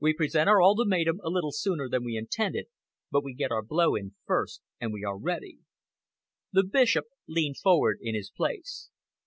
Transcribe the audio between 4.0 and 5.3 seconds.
first and we are